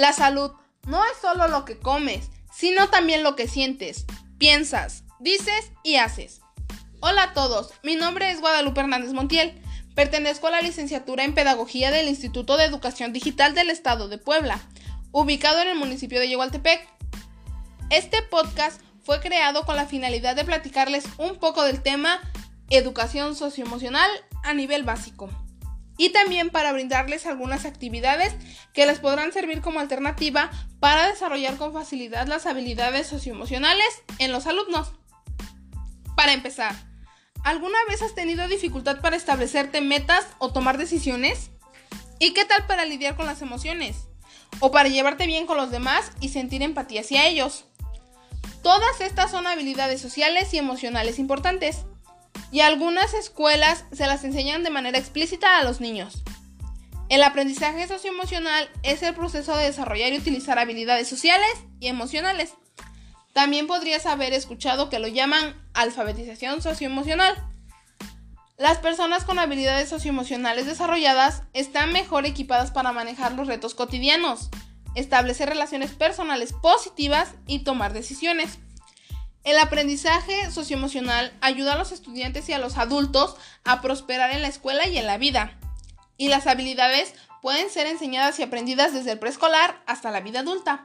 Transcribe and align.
La 0.00 0.14
salud 0.14 0.52
no 0.86 1.04
es 1.04 1.12
solo 1.20 1.46
lo 1.48 1.66
que 1.66 1.78
comes, 1.78 2.30
sino 2.50 2.88
también 2.88 3.22
lo 3.22 3.36
que 3.36 3.46
sientes, 3.46 4.06
piensas, 4.38 5.04
dices 5.18 5.72
y 5.84 5.96
haces. 5.96 6.40
Hola 7.00 7.24
a 7.24 7.32
todos, 7.34 7.74
mi 7.82 7.96
nombre 7.96 8.30
es 8.30 8.40
Guadalupe 8.40 8.80
Hernández 8.80 9.12
Montiel. 9.12 9.60
Pertenezco 9.94 10.46
a 10.46 10.52
la 10.52 10.62
licenciatura 10.62 11.24
en 11.24 11.34
Pedagogía 11.34 11.90
del 11.90 12.08
Instituto 12.08 12.56
de 12.56 12.64
Educación 12.64 13.12
Digital 13.12 13.52
del 13.54 13.68
Estado 13.68 14.08
de 14.08 14.16
Puebla, 14.16 14.58
ubicado 15.12 15.60
en 15.60 15.68
el 15.68 15.76
municipio 15.76 16.18
de 16.18 16.30
Yehualtepec. 16.30 16.88
Este 17.90 18.22
podcast 18.22 18.80
fue 19.02 19.20
creado 19.20 19.66
con 19.66 19.76
la 19.76 19.84
finalidad 19.84 20.34
de 20.34 20.46
platicarles 20.46 21.04
un 21.18 21.36
poco 21.36 21.62
del 21.62 21.82
tema 21.82 22.22
educación 22.70 23.36
socioemocional 23.36 24.10
a 24.44 24.54
nivel 24.54 24.82
básico 24.82 25.28
y 26.00 26.08
también 26.08 26.48
para 26.48 26.72
brindarles 26.72 27.26
algunas 27.26 27.66
actividades 27.66 28.34
que 28.72 28.86
les 28.86 29.00
podrán 29.00 29.34
servir 29.34 29.60
como 29.60 29.80
alternativa 29.80 30.50
para 30.80 31.06
desarrollar 31.06 31.58
con 31.58 31.74
facilidad 31.74 32.26
las 32.26 32.46
habilidades 32.46 33.06
socioemocionales 33.06 34.02
en 34.18 34.32
los 34.32 34.46
alumnos. 34.46 34.94
Para 36.16 36.32
empezar, 36.32 36.74
¿alguna 37.44 37.76
vez 37.86 38.00
has 38.00 38.14
tenido 38.14 38.48
dificultad 38.48 39.02
para 39.02 39.14
establecerte 39.14 39.82
metas 39.82 40.26
o 40.38 40.54
tomar 40.54 40.78
decisiones? 40.78 41.50
¿Y 42.18 42.32
qué 42.32 42.46
tal 42.46 42.66
para 42.66 42.86
lidiar 42.86 43.14
con 43.14 43.26
las 43.26 43.42
emociones? 43.42 44.08
¿O 44.60 44.70
para 44.70 44.88
llevarte 44.88 45.26
bien 45.26 45.44
con 45.44 45.58
los 45.58 45.70
demás 45.70 46.12
y 46.18 46.30
sentir 46.30 46.62
empatía 46.62 47.02
hacia 47.02 47.26
ellos? 47.26 47.66
Todas 48.62 49.02
estas 49.02 49.30
son 49.30 49.46
habilidades 49.46 50.00
sociales 50.00 50.54
y 50.54 50.56
emocionales 50.56 51.18
importantes 51.18 51.84
y 52.50 52.60
algunas 52.60 53.14
escuelas 53.14 53.84
se 53.92 54.06
las 54.06 54.24
enseñan 54.24 54.62
de 54.62 54.70
manera 54.70 54.98
explícita 54.98 55.58
a 55.58 55.64
los 55.64 55.80
niños. 55.80 56.22
El 57.08 57.22
aprendizaje 57.24 57.88
socioemocional 57.88 58.70
es 58.84 59.02
el 59.02 59.14
proceso 59.14 59.56
de 59.56 59.64
desarrollar 59.64 60.12
y 60.12 60.18
utilizar 60.18 60.58
habilidades 60.58 61.08
sociales 61.08 61.50
y 61.80 61.88
emocionales. 61.88 62.54
También 63.32 63.66
podrías 63.66 64.06
haber 64.06 64.32
escuchado 64.32 64.90
que 64.90 64.98
lo 64.98 65.08
llaman 65.08 65.54
alfabetización 65.74 66.62
socioemocional. 66.62 67.36
Las 68.58 68.78
personas 68.78 69.24
con 69.24 69.38
habilidades 69.38 69.88
socioemocionales 69.88 70.66
desarrolladas 70.66 71.42
están 71.52 71.92
mejor 71.92 72.26
equipadas 72.26 72.70
para 72.70 72.92
manejar 72.92 73.32
los 73.32 73.48
retos 73.48 73.74
cotidianos, 73.74 74.50
establecer 74.94 75.48
relaciones 75.48 75.92
personales 75.92 76.52
positivas 76.52 77.34
y 77.46 77.60
tomar 77.60 77.92
decisiones. 77.92 78.58
El 79.42 79.58
aprendizaje 79.58 80.50
socioemocional 80.50 81.32
ayuda 81.40 81.72
a 81.72 81.78
los 81.78 81.92
estudiantes 81.92 82.48
y 82.48 82.52
a 82.52 82.58
los 82.58 82.76
adultos 82.76 83.36
a 83.64 83.80
prosperar 83.80 84.32
en 84.32 84.42
la 84.42 84.48
escuela 84.48 84.86
y 84.86 84.98
en 84.98 85.06
la 85.06 85.18
vida. 85.18 85.58
Y 86.18 86.28
las 86.28 86.46
habilidades 86.46 87.14
pueden 87.40 87.70
ser 87.70 87.86
enseñadas 87.86 88.38
y 88.38 88.42
aprendidas 88.42 88.92
desde 88.92 89.12
el 89.12 89.18
preescolar 89.18 89.82
hasta 89.86 90.10
la 90.10 90.20
vida 90.20 90.40
adulta. 90.40 90.84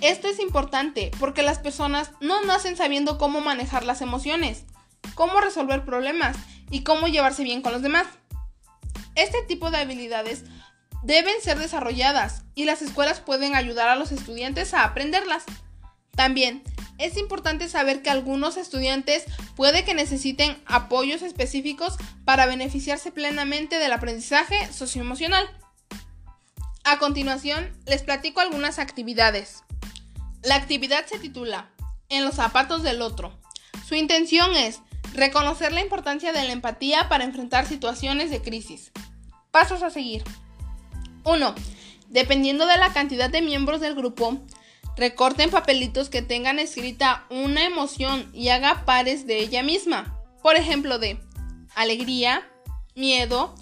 Esto 0.00 0.28
es 0.28 0.38
importante 0.38 1.10
porque 1.18 1.42
las 1.42 1.58
personas 1.58 2.12
no 2.20 2.42
nacen 2.44 2.76
sabiendo 2.76 3.18
cómo 3.18 3.40
manejar 3.40 3.84
las 3.84 4.02
emociones, 4.02 4.64
cómo 5.14 5.40
resolver 5.40 5.84
problemas 5.84 6.36
y 6.70 6.84
cómo 6.84 7.08
llevarse 7.08 7.42
bien 7.42 7.60
con 7.60 7.72
los 7.72 7.82
demás. 7.82 8.06
Este 9.14 9.42
tipo 9.42 9.70
de 9.70 9.78
habilidades 9.78 10.44
deben 11.02 11.40
ser 11.42 11.58
desarrolladas 11.58 12.44
y 12.54 12.64
las 12.64 12.82
escuelas 12.82 13.20
pueden 13.20 13.54
ayudar 13.54 13.88
a 13.88 13.96
los 13.96 14.12
estudiantes 14.12 14.74
a 14.74 14.84
aprenderlas. 14.84 15.44
También 16.14 16.62
es 16.98 17.16
importante 17.16 17.68
saber 17.68 18.02
que 18.02 18.10
algunos 18.10 18.56
estudiantes 18.56 19.24
puede 19.56 19.84
que 19.84 19.94
necesiten 19.94 20.56
apoyos 20.66 21.22
específicos 21.22 21.96
para 22.24 22.46
beneficiarse 22.46 23.10
plenamente 23.10 23.78
del 23.78 23.92
aprendizaje 23.92 24.72
socioemocional. 24.72 25.48
A 26.84 26.98
continuación, 26.98 27.72
les 27.86 28.02
platico 28.02 28.40
algunas 28.40 28.78
actividades. 28.78 29.64
La 30.42 30.56
actividad 30.56 31.06
se 31.06 31.18
titula 31.18 31.70
En 32.08 32.24
los 32.24 32.36
zapatos 32.36 32.82
del 32.82 33.02
otro. 33.02 33.40
Su 33.88 33.94
intención 33.94 34.54
es 34.54 34.80
reconocer 35.14 35.72
la 35.72 35.80
importancia 35.80 36.32
de 36.32 36.44
la 36.44 36.52
empatía 36.52 37.08
para 37.08 37.24
enfrentar 37.24 37.66
situaciones 37.66 38.30
de 38.30 38.42
crisis. 38.42 38.92
Pasos 39.50 39.82
a 39.82 39.90
seguir. 39.90 40.24
1. 41.24 41.54
Dependiendo 42.08 42.66
de 42.66 42.76
la 42.76 42.92
cantidad 42.92 43.30
de 43.30 43.40
miembros 43.40 43.80
del 43.80 43.94
grupo, 43.94 44.38
Recorten 44.96 45.50
papelitos 45.50 46.08
que 46.08 46.22
tengan 46.22 46.60
escrita 46.60 47.24
una 47.28 47.64
emoción 47.64 48.30
y 48.32 48.50
haga 48.50 48.84
pares 48.84 49.26
de 49.26 49.38
ella 49.38 49.62
misma. 49.62 50.20
Por 50.40 50.54
ejemplo, 50.56 50.98
de 50.98 51.18
alegría, 51.74 52.48
miedo, 52.94 53.54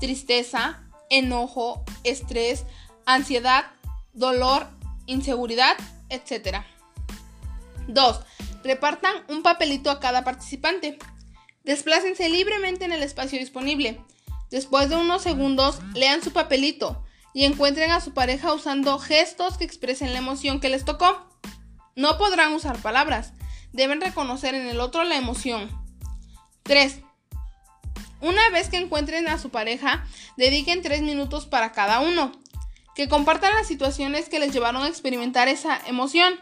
tristeza, 0.00 0.82
enojo, 1.08 1.84
estrés, 2.02 2.64
ansiedad, 3.06 3.66
dolor, 4.14 4.66
inseguridad, 5.06 5.76
etc. 6.08 6.64
2. 7.86 8.20
Repartan 8.64 9.14
un 9.28 9.44
papelito 9.44 9.90
a 9.92 10.00
cada 10.00 10.24
participante. 10.24 10.98
Desplácense 11.62 12.28
libremente 12.28 12.84
en 12.84 12.92
el 12.92 13.04
espacio 13.04 13.38
disponible. 13.38 14.00
Después 14.50 14.88
de 14.88 14.96
unos 14.96 15.22
segundos, 15.22 15.78
lean 15.94 16.20
su 16.20 16.32
papelito 16.32 17.04
y 17.32 17.44
encuentren 17.44 17.90
a 17.90 18.00
su 18.00 18.12
pareja 18.12 18.52
usando 18.52 18.98
gestos 18.98 19.56
que 19.56 19.64
expresen 19.64 20.12
la 20.12 20.18
emoción 20.18 20.60
que 20.60 20.68
les 20.68 20.84
tocó. 20.84 21.26
No 21.96 22.18
podrán 22.18 22.52
usar 22.52 22.78
palabras, 22.78 23.32
deben 23.72 24.00
reconocer 24.00 24.54
en 24.54 24.66
el 24.66 24.80
otro 24.80 25.04
la 25.04 25.16
emoción. 25.16 25.70
3. 26.64 27.00
Una 28.20 28.50
vez 28.50 28.68
que 28.68 28.76
encuentren 28.76 29.28
a 29.28 29.38
su 29.38 29.50
pareja, 29.50 30.04
dediquen 30.36 30.82
3 30.82 31.02
minutos 31.02 31.46
para 31.46 31.72
cada 31.72 32.00
uno. 32.00 32.32
Que 32.94 33.08
compartan 33.08 33.54
las 33.54 33.66
situaciones 33.66 34.28
que 34.28 34.40
les 34.40 34.52
llevaron 34.52 34.82
a 34.82 34.88
experimentar 34.88 35.48
esa 35.48 35.80
emoción. 35.86 36.34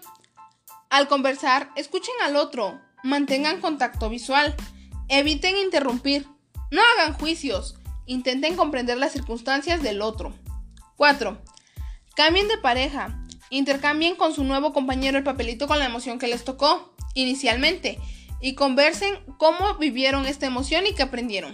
Al 0.91 1.07
conversar, 1.07 1.71
escuchen 1.77 2.15
al 2.25 2.37
otro, 2.37 2.81
mantengan 3.05 3.61
contacto 3.61 4.09
visual, 4.09 4.57
eviten 5.09 5.57
interrumpir, 5.57 6.27
no 6.71 6.81
hagan 6.95 7.15
juicios, 7.15 7.77
intenten 8.07 8.57
comprender 8.57 8.97
las 8.97 9.13
circunstancias 9.13 9.83
del 9.83 10.03
otro. 10.03 10.35
4. 10.99 11.41
Cambien 12.17 12.49
de 12.49 12.59
pareja. 12.59 13.25
Intercambien 13.51 14.17
con 14.17 14.35
su 14.35 14.43
nuevo 14.43 14.73
compañero 14.73 15.17
el 15.17 15.25
papelito 15.25 15.69
con 15.69 15.79
la 15.79 15.87
emoción 15.87 16.19
que 16.19 16.27
les 16.27 16.45
tocó 16.45 16.93
inicialmente 17.15 17.99
y 18.41 18.55
conversen 18.55 19.15
cómo 19.39 19.77
vivieron 19.77 20.27
esta 20.27 20.47
emoción 20.47 20.87
y 20.87 20.95
qué 20.95 21.05
aprendieron. 21.05 21.53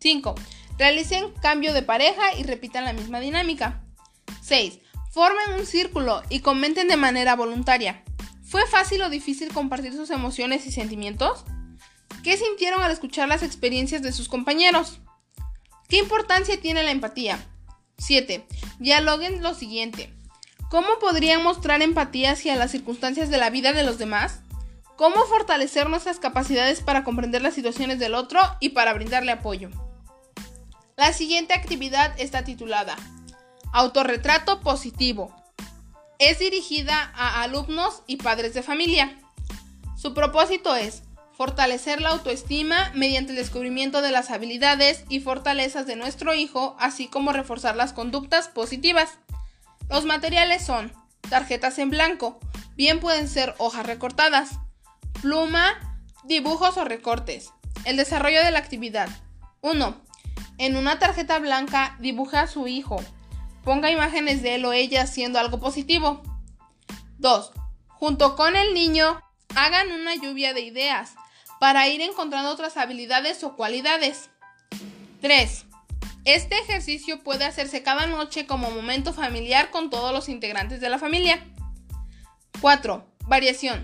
5. 0.00 0.34
Realicen 0.78 1.32
cambio 1.40 1.72
de 1.72 1.82
pareja 1.82 2.34
y 2.36 2.42
repitan 2.42 2.84
la 2.84 2.92
misma 2.92 3.20
dinámica. 3.20 3.84
6. 4.42 4.80
Formen 5.12 5.58
un 5.58 5.64
círculo 5.64 6.22
y 6.28 6.40
comenten 6.40 6.88
de 6.88 6.96
manera 6.96 7.36
voluntaria. 7.36 8.02
¿Fue 8.42 8.66
fácil 8.66 9.00
o 9.02 9.10
difícil 9.10 9.52
compartir 9.52 9.92
sus 9.92 10.10
emociones 10.10 10.66
y 10.66 10.72
sentimientos? 10.72 11.44
¿Qué 12.24 12.36
sintieron 12.36 12.82
al 12.82 12.90
escuchar 12.90 13.28
las 13.28 13.44
experiencias 13.44 14.02
de 14.02 14.10
sus 14.10 14.28
compañeros? 14.28 14.98
¿Qué 15.88 15.98
importancia 15.98 16.60
tiene 16.60 16.82
la 16.82 16.90
empatía? 16.90 17.38
7. 18.00 18.46
Dialoguen 18.78 19.42
lo 19.42 19.54
siguiente. 19.54 20.12
¿Cómo 20.70 20.98
podrían 21.00 21.42
mostrar 21.42 21.82
empatía 21.82 22.32
hacia 22.32 22.56
las 22.56 22.70
circunstancias 22.70 23.28
de 23.28 23.38
la 23.38 23.50
vida 23.50 23.72
de 23.72 23.82
los 23.82 23.98
demás? 23.98 24.40
¿Cómo 24.96 25.24
fortalecer 25.26 25.88
nuestras 25.88 26.18
capacidades 26.18 26.80
para 26.80 27.04
comprender 27.04 27.42
las 27.42 27.54
situaciones 27.54 27.98
del 27.98 28.14
otro 28.14 28.40
y 28.60 28.70
para 28.70 28.92
brindarle 28.94 29.32
apoyo? 29.32 29.70
La 30.96 31.12
siguiente 31.12 31.54
actividad 31.54 32.18
está 32.18 32.44
titulada 32.44 32.96
Autorretrato 33.72 34.60
positivo. 34.60 35.34
Es 36.18 36.38
dirigida 36.38 37.12
a 37.14 37.42
alumnos 37.42 38.02
y 38.06 38.16
padres 38.16 38.52
de 38.54 38.62
familia. 38.62 39.18
Su 39.96 40.14
propósito 40.14 40.76
es 40.76 41.02
fortalecer 41.40 42.02
la 42.02 42.10
autoestima 42.10 42.92
mediante 42.94 43.30
el 43.30 43.38
descubrimiento 43.38 44.02
de 44.02 44.10
las 44.10 44.30
habilidades 44.30 45.06
y 45.08 45.20
fortalezas 45.20 45.86
de 45.86 45.96
nuestro 45.96 46.34
hijo, 46.34 46.76
así 46.78 47.08
como 47.08 47.32
reforzar 47.32 47.76
las 47.76 47.94
conductas 47.94 48.48
positivas. 48.48 49.08
Los 49.88 50.04
materiales 50.04 50.66
son 50.66 50.92
tarjetas 51.30 51.78
en 51.78 51.88
blanco, 51.88 52.38
bien 52.76 53.00
pueden 53.00 53.26
ser 53.26 53.54
hojas 53.56 53.86
recortadas, 53.86 54.50
pluma, 55.22 56.04
dibujos 56.24 56.76
o 56.76 56.84
recortes. 56.84 57.54
El 57.86 57.96
desarrollo 57.96 58.44
de 58.44 58.50
la 58.50 58.58
actividad. 58.58 59.08
1. 59.62 59.96
En 60.58 60.76
una 60.76 60.98
tarjeta 60.98 61.38
blanca 61.38 61.96
dibuja 62.00 62.42
a 62.42 62.48
su 62.48 62.68
hijo. 62.68 63.02
Ponga 63.64 63.90
imágenes 63.90 64.42
de 64.42 64.56
él 64.56 64.66
o 64.66 64.74
ella 64.74 65.04
haciendo 65.04 65.38
algo 65.38 65.58
positivo. 65.58 66.20
2. 67.16 67.52
Junto 67.88 68.36
con 68.36 68.56
el 68.56 68.74
niño, 68.74 69.22
hagan 69.56 69.90
una 69.90 70.14
lluvia 70.16 70.52
de 70.52 70.60
ideas 70.60 71.14
para 71.60 71.86
ir 71.88 72.00
encontrando 72.00 72.50
otras 72.50 72.78
habilidades 72.78 73.44
o 73.44 73.54
cualidades. 73.54 74.30
3. 75.20 75.66
Este 76.24 76.58
ejercicio 76.58 77.22
puede 77.22 77.44
hacerse 77.44 77.82
cada 77.82 78.06
noche 78.06 78.46
como 78.46 78.70
momento 78.70 79.12
familiar 79.12 79.70
con 79.70 79.90
todos 79.90 80.10
los 80.12 80.30
integrantes 80.30 80.80
de 80.80 80.88
la 80.88 80.98
familia. 80.98 81.46
4. 82.62 83.06
Variación. 83.26 83.82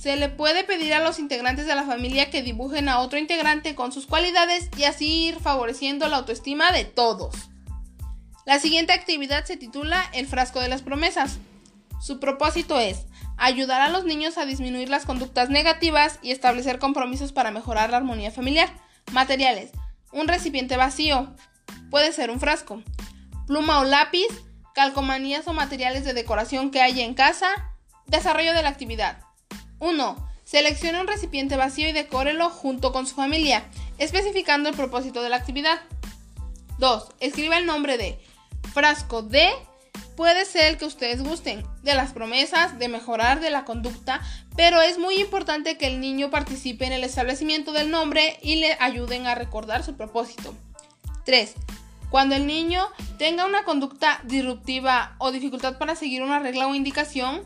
Se 0.00 0.14
le 0.16 0.28
puede 0.28 0.62
pedir 0.62 0.94
a 0.94 1.02
los 1.02 1.18
integrantes 1.18 1.66
de 1.66 1.74
la 1.74 1.82
familia 1.82 2.30
que 2.30 2.42
dibujen 2.42 2.88
a 2.88 3.00
otro 3.00 3.18
integrante 3.18 3.74
con 3.74 3.90
sus 3.90 4.06
cualidades 4.06 4.70
y 4.76 4.84
así 4.84 5.24
ir 5.24 5.40
favoreciendo 5.40 6.08
la 6.08 6.18
autoestima 6.18 6.70
de 6.70 6.84
todos. 6.84 7.34
La 8.44 8.60
siguiente 8.60 8.92
actividad 8.92 9.44
se 9.46 9.56
titula 9.56 10.08
El 10.12 10.28
frasco 10.28 10.60
de 10.60 10.68
las 10.68 10.82
promesas. 10.82 11.38
Su 12.00 12.20
propósito 12.20 12.78
es 12.78 12.98
ayudar 13.36 13.80
a 13.80 13.88
los 13.88 14.04
niños 14.04 14.38
a 14.38 14.46
disminuir 14.46 14.88
las 14.88 15.04
conductas 15.04 15.50
negativas 15.50 16.18
y 16.22 16.30
establecer 16.30 16.78
compromisos 16.78 17.32
para 17.32 17.50
mejorar 17.50 17.90
la 17.90 17.98
armonía 17.98 18.30
familiar. 18.30 18.70
Materiales. 19.12 19.70
Un 20.12 20.28
recipiente 20.28 20.76
vacío. 20.76 21.34
Puede 21.90 22.12
ser 22.12 22.30
un 22.30 22.40
frasco. 22.40 22.82
Pluma 23.46 23.80
o 23.80 23.84
lápiz. 23.84 24.26
Calcomanías 24.74 25.48
o 25.48 25.52
materiales 25.52 26.04
de 26.04 26.12
decoración 26.12 26.70
que 26.70 26.82
haya 26.82 27.04
en 27.04 27.14
casa. 27.14 27.48
Desarrollo 28.06 28.52
de 28.52 28.62
la 28.62 28.68
actividad. 28.68 29.20
1. 29.78 30.28
Seleccione 30.44 31.00
un 31.00 31.08
recipiente 31.08 31.56
vacío 31.56 31.88
y 31.88 31.92
decórelo 31.92 32.50
junto 32.50 32.92
con 32.92 33.06
su 33.06 33.16
familia, 33.16 33.64
especificando 33.98 34.68
el 34.68 34.76
propósito 34.76 35.22
de 35.22 35.28
la 35.28 35.36
actividad. 35.36 35.80
2. 36.78 37.08
Escriba 37.20 37.58
el 37.58 37.66
nombre 37.66 37.98
de 37.98 38.20
frasco 38.72 39.22
de 39.22 39.50
puede 40.16 40.44
ser 40.44 40.66
el 40.66 40.78
que 40.78 40.86
ustedes 40.86 41.22
gusten, 41.22 41.62
de 41.82 41.94
las 41.94 42.12
promesas, 42.12 42.78
de 42.78 42.88
mejorar 42.88 43.40
de 43.40 43.50
la 43.50 43.64
conducta, 43.64 44.20
pero 44.56 44.80
es 44.80 44.98
muy 44.98 45.16
importante 45.16 45.76
que 45.76 45.86
el 45.86 46.00
niño 46.00 46.30
participe 46.30 46.86
en 46.86 46.92
el 46.92 47.04
establecimiento 47.04 47.72
del 47.72 47.90
nombre 47.90 48.38
y 48.42 48.56
le 48.56 48.76
ayuden 48.80 49.26
a 49.26 49.34
recordar 49.34 49.84
su 49.84 49.96
propósito. 49.96 50.54
3. 51.24 51.54
Cuando 52.10 52.34
el 52.34 52.46
niño 52.46 52.86
tenga 53.18 53.44
una 53.44 53.64
conducta 53.64 54.20
disruptiva 54.24 55.16
o 55.18 55.32
dificultad 55.32 55.76
para 55.76 55.96
seguir 55.96 56.22
una 56.22 56.38
regla 56.38 56.66
o 56.66 56.74
indicación, 56.74 57.42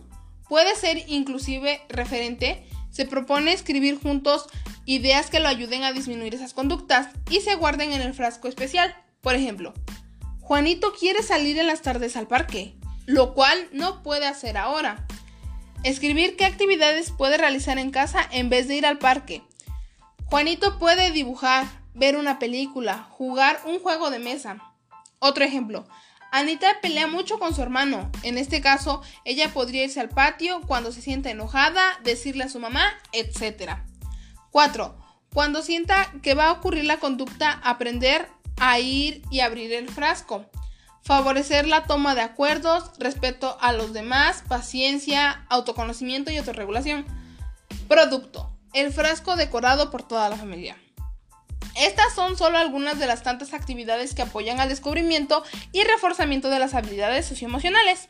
puede 0.49 0.77
ser 0.77 1.05
inclusive 1.09 1.83
referente, 1.89 2.65
se 2.91 3.05
propone 3.05 3.53
escribir 3.53 3.99
juntos 4.01 4.47
ideas 4.85 5.31
que 5.31 5.41
lo 5.41 5.49
ayuden 5.49 5.85
a 5.85 5.93
disminuir 5.93 6.35
esas 6.35 6.55
conductas 6.55 7.09
y 7.31 7.41
se 7.41 7.55
guarden 7.55 7.93
en 7.93 8.03
el 8.03 8.15
frasco 8.15 8.49
especial. 8.49 8.95
Por 9.21 9.35
ejemplo, 9.35 9.73
Juanito 10.50 10.93
quiere 10.93 11.23
salir 11.23 11.61
en 11.61 11.69
las 11.69 11.81
tardes 11.81 12.17
al 12.17 12.26
parque, 12.26 12.75
lo 13.06 13.35
cual 13.35 13.69
no 13.70 14.02
puede 14.02 14.26
hacer 14.26 14.56
ahora. 14.56 15.06
Escribir 15.85 16.37
qué 16.37 16.44
actividades 16.44 17.12
puede 17.12 17.38
realizar 17.38 17.79
en 17.79 17.93
casa 17.93 18.29
en 18.32 18.50
vez 18.50 18.67
de 18.67 18.75
ir 18.75 18.85
al 18.85 18.99
parque. 18.99 19.44
Juanito 20.25 20.81
puede 20.81 21.12
dibujar, 21.12 21.69
ver 21.94 22.17
una 22.17 22.41
película, 22.41 23.06
jugar 23.11 23.61
un 23.64 23.79
juego 23.79 24.11
de 24.11 24.19
mesa. 24.19 24.56
Otro 25.20 25.44
ejemplo. 25.44 25.87
Anita 26.32 26.81
pelea 26.82 27.06
mucho 27.06 27.38
con 27.38 27.55
su 27.55 27.62
hermano. 27.62 28.11
En 28.25 28.37
este 28.37 28.61
caso, 28.61 29.02
ella 29.25 29.52
podría 29.52 29.85
irse 29.85 30.00
al 30.00 30.08
patio 30.08 30.62
cuando 30.62 30.91
se 30.91 31.00
sienta 31.00 31.31
enojada, 31.31 31.81
decirle 32.02 32.43
a 32.43 32.49
su 32.49 32.58
mamá, 32.58 32.91
etc. 33.12 33.76
4. 34.50 34.99
Cuando 35.32 35.62
sienta 35.62 36.11
que 36.25 36.35
va 36.35 36.49
a 36.49 36.52
ocurrir 36.52 36.87
la 36.87 36.99
conducta, 36.99 37.61
aprender 37.62 38.26
a 38.61 38.79
ir 38.79 39.23
y 39.31 39.41
abrir 39.41 39.73
el 39.73 39.89
frasco. 39.89 40.45
Favorecer 41.03 41.67
la 41.67 41.85
toma 41.85 42.15
de 42.15 42.21
acuerdos, 42.21 42.93
respeto 42.99 43.57
a 43.61 43.73
los 43.73 43.93
demás, 43.93 44.45
paciencia, 44.47 45.45
autoconocimiento 45.49 46.31
y 46.31 46.37
autorregulación. 46.37 47.07
Producto. 47.89 48.51
El 48.73 48.93
frasco 48.93 49.35
decorado 49.35 49.91
por 49.91 50.05
toda 50.07 50.29
la 50.29 50.37
familia. 50.37 50.77
Estas 51.75 52.15
son 52.15 52.37
solo 52.37 52.59
algunas 52.59 52.99
de 52.99 53.07
las 53.07 53.23
tantas 53.23 53.55
actividades 53.55 54.15
que 54.15 54.23
apoyan 54.23 54.61
al 54.61 54.69
descubrimiento 54.69 55.43
y 55.73 55.83
reforzamiento 55.83 56.51
de 56.51 56.59
las 56.59 56.75
habilidades 56.75 57.27
socioemocionales. 57.27 58.09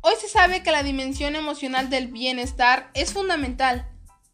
Hoy 0.00 0.14
se 0.20 0.28
sabe 0.28 0.64
que 0.64 0.72
la 0.72 0.82
dimensión 0.82 1.36
emocional 1.36 1.88
del 1.88 2.08
bienestar 2.08 2.90
es 2.94 3.12
fundamental. 3.12 3.88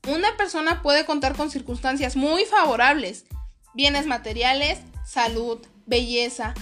Una 0.09 0.37
persona 0.39 0.81
puede 0.81 1.05
contar 1.05 1.37
con 1.37 1.51
circunstancias 1.51 2.17
muy 2.17 2.47
favorables, 2.47 3.27
bienes 3.75 4.07
materiales, 4.07 4.79
salud, 5.09 5.59
belleza. 5.87 6.55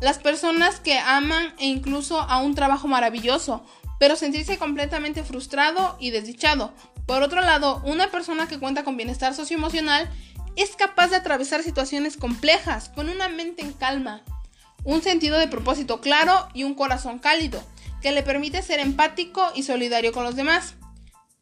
Las 0.00 0.18
personas 0.18 0.80
que 0.80 0.98
aman 0.98 1.54
e 1.58 1.66
incluso 1.66 2.20
a 2.20 2.40
un 2.40 2.54
trabajo 2.54 2.88
maravilloso, 2.88 3.64
pero 3.98 4.16
sentirse 4.16 4.58
completamente 4.58 5.22
frustrado 5.22 5.96
y 6.00 6.10
desdichado. 6.10 6.72
Por 7.06 7.22
otro 7.22 7.40
lado, 7.40 7.80
una 7.84 8.10
persona 8.10 8.48
que 8.48 8.58
cuenta 8.58 8.84
con 8.84 8.96
bienestar 8.96 9.34
socioemocional 9.34 10.10
es 10.56 10.76
capaz 10.76 11.08
de 11.08 11.16
atravesar 11.16 11.62
situaciones 11.62 12.16
complejas 12.16 12.90
con 12.90 13.08
una 13.08 13.28
mente 13.28 13.62
en 13.62 13.72
calma, 13.72 14.22
un 14.84 15.02
sentido 15.02 15.38
de 15.38 15.48
propósito 15.48 16.00
claro 16.00 16.48
y 16.54 16.64
un 16.64 16.74
corazón 16.74 17.18
cálido, 17.18 17.62
que 18.02 18.12
le 18.12 18.22
permite 18.22 18.62
ser 18.62 18.80
empático 18.80 19.52
y 19.54 19.62
solidario 19.62 20.12
con 20.12 20.24
los 20.24 20.36
demás. 20.36 20.74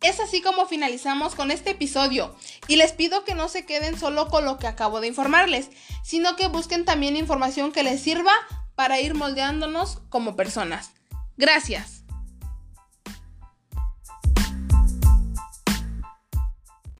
Es 0.03 0.21
así 0.21 0.43
como 0.43 0.67
finalizamos 0.67 1.35
con 1.35 1.51
este 1.51 1.71
episodio 1.71 2.35
y 2.69 2.77
les 2.77 2.93
pido 2.93 3.25
que 3.25 3.35
no 3.35 3.49
se 3.49 3.65
queden 3.65 3.99
solo 3.99 4.29
con 4.29 4.45
lo 4.45 4.59
que 4.59 4.67
acabo 4.67 5.01
de 5.01 5.09
informarles, 5.09 5.71
sino 6.05 6.37
que 6.37 6.49
busquen 6.49 6.85
también 6.85 7.17
información 7.17 7.73
que 7.73 7.83
les 7.83 8.03
sirva 8.03 8.33
para 8.75 9.01
ir 9.01 9.15
moldeándonos 9.15 10.01
como 10.11 10.37
personas. 10.37 10.91
Gracias. 11.37 11.96